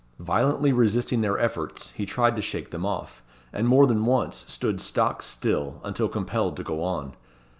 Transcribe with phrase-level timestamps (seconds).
[0.17, 3.21] Violently resisting their efforts, he tried to shake them off,
[3.53, 7.13] and more than once stood stock still, until compelled to go on.